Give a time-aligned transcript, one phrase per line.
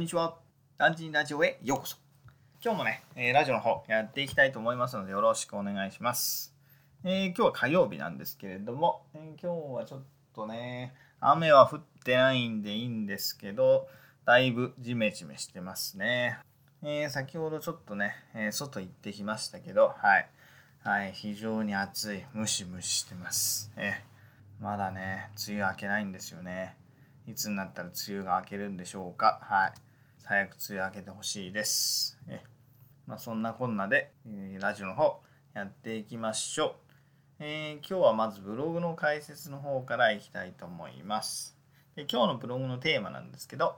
[0.00, 0.38] んにちは。
[0.78, 1.98] ランチンラジオへようこそ。
[2.64, 6.54] 今日もね、えーラジオの方やっていきたいと思いますのでよろしくお願いします。
[7.04, 10.02] えー今日は火曜日なんですけれども、えー今日はちょっ
[10.34, 13.88] とね、雨は降ってないんでいいんですけど、
[14.24, 16.38] だいぶジメジメしてますね。
[16.82, 20.28] え先ほどちょっとね、え外行ってきましたけど、はい。
[20.82, 22.24] はい、非常に暑い。
[22.32, 23.70] ムシムシしてます。
[23.76, 24.02] え
[24.62, 26.74] まだね、梅雨明けないんですよね。
[27.26, 29.40] いつになったら梅雨が明けるんでしょうか。
[29.42, 29.89] はい。
[30.24, 32.18] 早く梅雨明けてほしいです。
[32.28, 32.42] え
[33.06, 35.20] まあ、そんなこんなで、えーラジオの方
[35.54, 36.72] やっていきましょう、
[37.40, 41.56] えー今日はまずブログの解説の方からいきたいと思います。
[41.96, 43.76] で今日のブログのテーマなんですけど、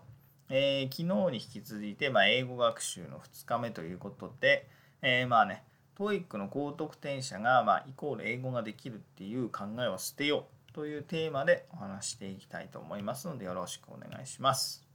[0.48, 0.96] えー昨
[1.30, 4.68] 日に引き続いて、まあ、英語学習の2日目ということで、
[5.00, 5.64] えーまあね、
[5.98, 14.91] TOEIC の高得点者が、まあ、イコール英語ができるっていう考えを捨てようというテーマでお話していきたいと思いますのでよろしくお願いします。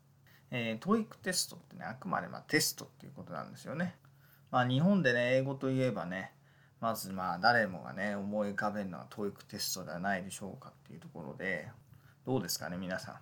[0.51, 3.95] えー、TOEIC テストってね、あくまでまテストっていうことなんですよね。
[4.51, 6.31] まあ日本でね、英語といえばね、
[6.79, 11.67] まずまあ誰もがね、思い浮かべるのは TOEIC テストではないでしょうかっていうところで、
[12.25, 13.15] どうですかね、皆さん。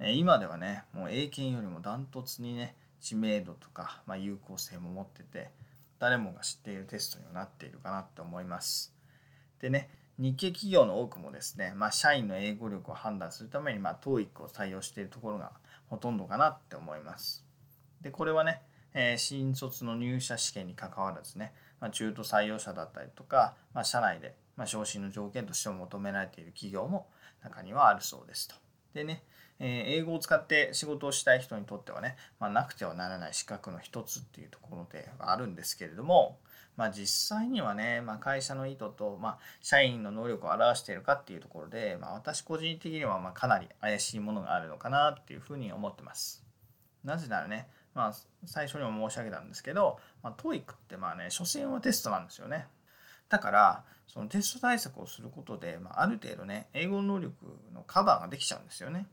[0.00, 5.50] えー今ではね、もう英検よりもダントツにね、知名度とか、まあ、有効性も持ってて、
[5.98, 8.94] 誰もが知っているテストにはなっているかなって思います。
[9.60, 15.52] でね、日系企業の多くもですね、まあ、社員の英語力を判断するために、まあ、TOEIC を採用しているところが
[15.88, 17.44] ほとんどかなって思います。
[18.00, 18.62] で、これはね、
[18.94, 27.08] えー新卒の入社試験に関わらずね、まあ、中途採用者だったりとか、まあ、社内で、まあ、昇進の条件としても求められている企業も
[27.42, 28.54] 中にはあるそうですと。
[28.94, 29.22] でね、
[29.58, 36.38] えー英語を使って仕事をしたい人にとってはね、ま、なくてはならない資格の一つっていうところではあるんですけれども、
[36.78, 46.44] まあ、実際にはね、まあ、会社の意図と、まあ、社員の能力を表しているかっていうところで、まあ、私個人的にはまかなり怪しいものがあるのかなっていうふうに思ってます。
[47.02, 48.14] なぜならね、まあ、
[48.46, 52.68] 最初にも申し上げたんですけど、まあ、TOEIC ってまあね、所詮はテストなんですよね。
[53.28, 57.34] だから、そのテスト対策をすることで、まあ、ある程度ね、英語能力
[57.74, 59.08] のカバーができちゃうんですよね。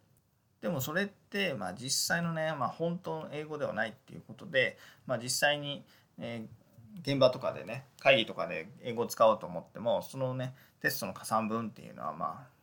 [0.61, 5.83] でもそれって、まあ、実際のね、まあ、本当の英語ではないっていうことで、まあ、実際に、
[6.19, 6.64] えー
[7.01, 12.55] 現場とかでね会議とかで英語を使おうと思ってもそのねテストの加算分っていうのはまあ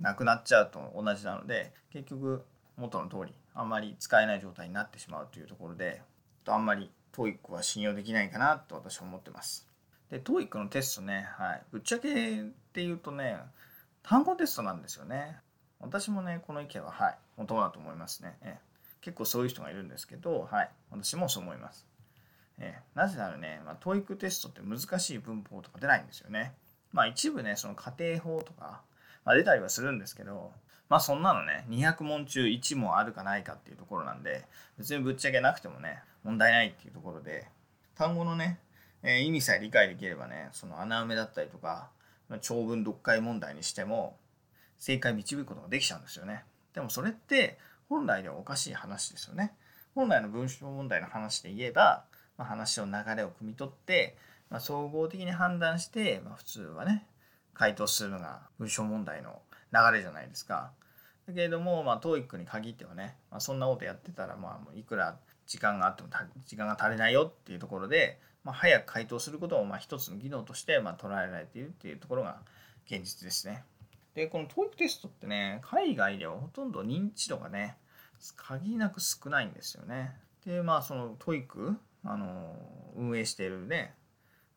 [0.00, 2.44] なくなっちゃうと同じなので結局
[2.76, 6.02] 元の通りあんまり使えない状態になってしまうというところで
[6.46, 9.66] あんまり TOEIC は信用できないかなと私は思ってます。
[10.10, 12.42] で TOEIC のテストね、はい、ぶっちゃけっ
[12.72, 13.38] ていうとね
[14.02, 15.38] 単語テストなんですよね。
[15.80, 18.36] 私もねこの意見ははい元だと思いますね。
[18.42, 18.66] ええ
[19.06, 21.86] 結構そういう人がいるんですけど、はい、私もそう思います。
[22.58, 26.54] えーなぜならね、まあ、TOEIC テストって難しい文法とか出ないんですよね。
[26.92, 28.80] まあ一部ね、その家庭法とか、
[29.24, 30.52] まあ、出たりはするんですけど、
[30.88, 34.46] まあそんなのね、200問中1問あるかないかっていうところなんで、
[34.78, 37.48] 別にぶっちゃけなくてもね、問題ないっていうところで、
[37.96, 38.58] 単語のね、
[39.02, 41.90] えー意味さえ理解できればね、その穴埋めだったりとか、
[42.28, 44.16] まあ長文読解問題にしても、
[44.78, 46.44] 正解導くことができちゃうんですよね。
[46.72, 49.54] でもそれって本来ではおかしい話ですよね。
[49.94, 52.04] 本来の文章問題の話で言えば、
[52.38, 54.16] まあ、話の流れを汲み取って、
[54.50, 57.06] まあ、総合的に判断して、まあ、普通はね
[57.54, 59.40] 回答するのが文章問題の
[59.72, 60.72] 流れじゃないですか。
[61.26, 66.08] だけれども、まあ、TOEIC に限ってはね、まあ、そんなことやってたら、まあ、もういくら時間があっても
[66.46, 72.38] 時間が足りないよっていうところで、まあ、早く回答することもまあ一つの技能としてまあ捉えられているっていうところが
[72.86, 73.64] 現実ですね。
[74.14, 77.76] で、この TOEIC テストってね、海外ではほとんど認知度がね、
[78.36, 80.16] 限りなく少ないんですよね。
[80.46, 81.74] で、まあ、その TOEIC、
[82.06, 82.56] あの、
[82.96, 83.94] 運営しているね、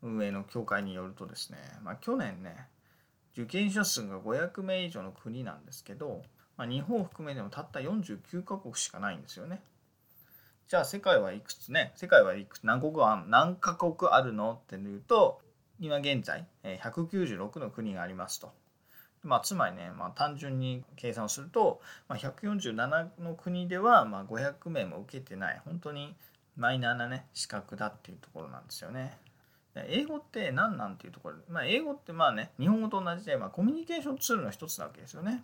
[0.02, 2.68] 運営の協会によるとですね、まあ、去年ね、
[3.34, 6.24] 受験者数が500名以上の国なんですけど、
[6.58, 9.62] まあ、日本を含めてもたった49カ国しかないんですよね。
[10.68, 15.42] じゃあ世界はいくつね世界はいくつ何国あ何カ国あるのっていうと
[15.80, 18.52] 今現在え196の国がありますと。
[19.24, 26.16] まあ、つまりね、まあ、単純に計算をすると、まあ、147の国ではまあ500名も受けてない本当に
[26.60, 29.18] マイナーなね資格だっていうところなんですよね。
[29.88, 35.44] 英語って何なんていうところで、まあ、英語ってまあね日本語と同じで、まあ、コミュニケーションツールの一つなわけですよね。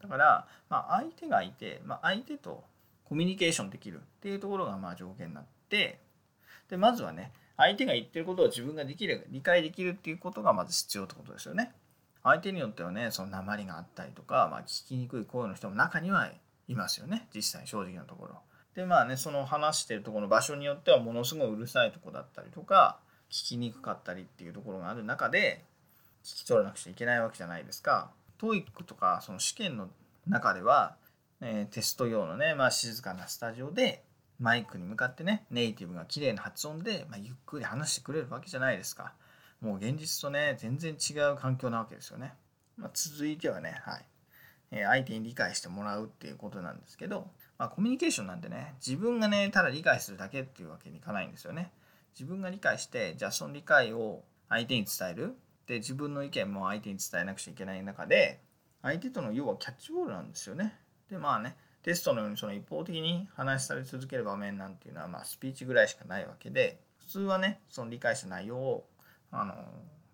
[0.00, 2.64] だから、まあ、相手がいて、まあ、相手と
[3.04, 5.98] コミュニケーションできるっていうところがまあ条件になって
[6.70, 11.72] でまずはね相手が言ってることを自分ができる理解できるっていうことがまず必要ってことですよね。
[12.22, 16.30] 相手によってはねその鉛があったりとか、まあ、聞きにくい声の人も中には
[16.68, 18.40] いますよね実際正直なところ。
[18.74, 22.98] でまあねその話してるところの場所によってはものすごいうるさいとこだったりとか
[23.30, 25.64] 聞きにくかったりっていうところがある中で
[26.24, 28.10] 聞き取らなくちゃいけないわけじゃないですか。
[28.40, 29.88] TOEIC とかその試験の
[30.26, 30.96] 中では、
[31.40, 34.02] えーテスト用のね、まあ、静かなスタジオで
[34.40, 39.12] マイクに向かってねネイティブが綺麗な発音で、まあ、ゆっくり話してくれるわけじゃないですか。
[39.60, 42.34] もう現実とね全然違う環境なわけですよね、
[42.76, 44.04] まあ、続いてはね、はい。
[44.80, 47.28] え、相手に理解してもらうっていうことなんですけど、
[47.58, 51.70] まあ、コミュニケーションなんでね自分がねただ理解するだけっていうわけにいかないんですよね。
[52.18, 55.36] 自分が理解してじゃあその理解を相手に伝える。
[55.66, 58.38] で自分の意見も相手に伝えなくちゃいけない中で
[58.82, 60.78] 相手との要はキャッチボールなんですよね。
[61.10, 68.86] でまあねテストのようにその一方的に話しされ続ける場面なんていうのはまあスピーチぐらいしかないわけで普通はねその理解した内容を
[69.30, 69.54] あの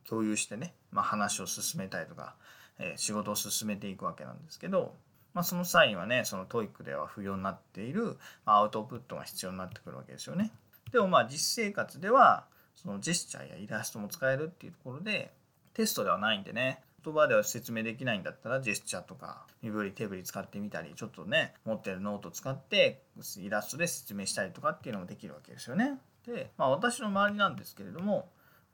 [0.08, 2.34] 共有してね、まあ、話を進めたりとか、
[2.80, 4.94] え、仕事を進めていくわけなんですけど、
[5.34, 10.50] まあ、その際にはねその TOEIC では不要になっている、ま、アウトプットが必要になってくるわけですよね。
[10.92, 15.32] でもまあ実生活ではそのジェスチャーやイラストも使えるっていうところで
[15.74, 23.02] テストではないんでね言葉では説明できないんだったらジェスチャーとか身振り手振り使ってみたりちょっとね持ってるノート使って
[23.38, 25.98] イラストで説明したりとかっていうのもできるわけですよね。
[26.26, 28.28] で、まあ、私の周りなんですけれども、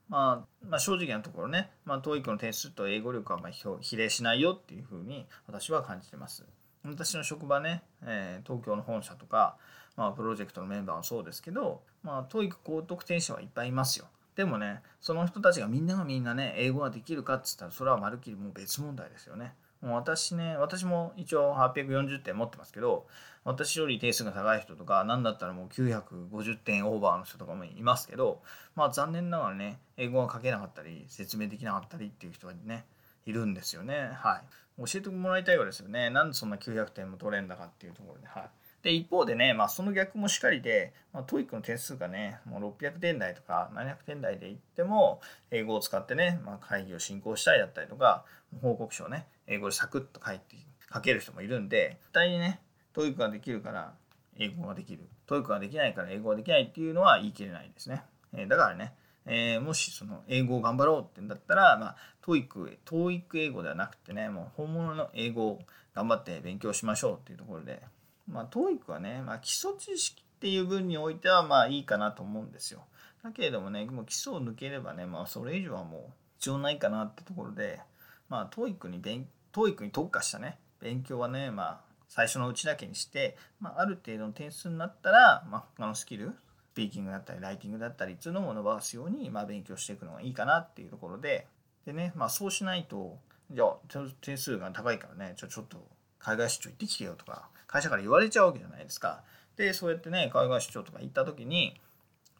[0.09, 6.45] まあ、まあ正直なところね、まあ、TOEIC の点数と英語力はま比例しないよっていうふうに私は感じてます。
[6.85, 9.57] 私の職場ね、えー、東京の本社とか、
[9.97, 14.05] まあ、プロジェクトのメンバーもそうですけど、まあ、TOEIC 高得点者はいっぱいいますよ。
[14.35, 19.55] でもねその人たちがみんながみんなね英語ができるかっつったらそれはまるっきりもう別問題ですよね。
[19.81, 23.05] もう私ね私も一応840点持ってますけど
[23.43, 28.41] 私より点数が高い人とか何だったらもう950点オーバーの人とかもいますけど
[28.75, 32.85] まあ残念ながらね英語が書けなかったり説明できなかったりっていう人がね
[33.27, 34.09] いるんですよね。
[34.13, 34.41] は
[34.79, 34.85] い。
[34.85, 36.09] 教えてもらいたいわけですよね。
[36.09, 38.27] なんでそんな900点も取れんだかっていうところで。
[38.27, 38.49] はい。
[38.83, 45.19] で一方でね、まあ、その逆もしかりで、まあ、 TOEIC の点数がねもう600点台とか700点台でいっても
[45.51, 48.23] 英語を使ってね、まあ、会議を進行したりだったりとか
[48.61, 50.55] 報告書をね英語でサクッと書いて
[50.93, 52.59] 書ける人もいるんで絶対にね
[52.93, 53.93] TOEIC ができるから
[54.37, 55.07] 英語ができる。
[55.25, 58.03] TOEIC ができないから英語ができないっていうのは言い切れないですね、
[58.33, 58.93] えー、だからね
[59.27, 65.59] えー、もしその英語を頑張ろうってんだったら、まあ、 TOEIC、TOEIC 英語ではなくてね、もう本物の英語を
[65.93, 67.81] 頑張って勉強しましょうっていうところで、
[68.29, 72.85] まあ、TOEIC はね、まあ、基礎知識っていう分においてはまあいいかなと思うんですよ。
[73.23, 77.81] だけれどもね、もう基礎を抜ければね、まあ、それ以上はもう必要ないかなってところで、
[78.29, 86.33] まあ、TOEIC に勉強、TOEIC に特化したね、勉強はね、まあ、最初のうちだけにして、まあ、ある程度の点数になったら、まあ、他のスキル、
[86.73, 91.47] スピーキングだったり、ライティングだったりっていうのを伸ばすように、まあ、勉強していくのがいいかなっていうところで、
[91.85, 93.17] でね、まあ、そうしないと、
[93.51, 93.77] じゃあ、
[94.21, 95.77] 点数が高いからね、ちょちょっと
[96.19, 99.23] 海外出張行ってきてよとか、会社から言われちゃうわけじゃないですか。
[99.57, 101.81] でそうやってね海外出張とか行った時に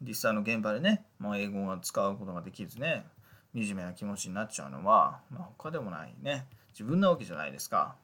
[0.00, 3.04] 実際の現場でね、まあ、英語が使うことができずね
[3.66, 6.46] 惨めな気持ちになっちゃうのは、まあ、他でもないね。
[6.72, 7.96] 自分なわけじゃないですか。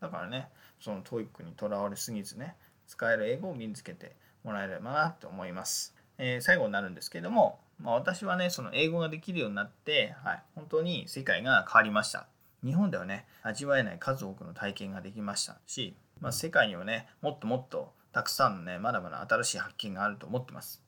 [0.00, 0.48] だからね
[0.80, 2.56] その TOEIC にとらわれすぎずね
[2.88, 12.26] 使える英語を身につけてもらえればなと思います、えー、最後になるんですけども、まあ、私はねその英語ができるようになって、はい、本当に世界が変わりました。
[12.64, 20.81] 日本ではね味わえない数多くの体験ができましたしまあ、世界にはねもっともっとたくさんのねまだまだ新しい発見があると思ってます、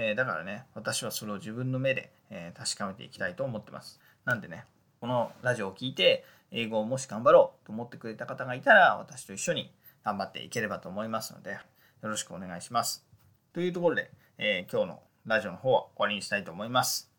[0.00, 4.00] えー、だからね私はそれを自分の目で、えー、確かめていきたいと思ってます。
[4.24, 4.64] なんでね
[5.00, 9.72] このラジオを聴いて英語をもし頑張ろうと思ってくれた方がいたら私と一緒に
[10.04, 11.58] 頑張っていければと思いますのでよ
[12.02, 13.04] ろしくお願いします。
[13.52, 17.10] というところで、えー、今日のラジオの方は終わりにしたいと思います。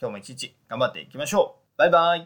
[0.00, 1.78] 今日も一日頑張っていきましょう。
[1.78, 2.22] バイバイ。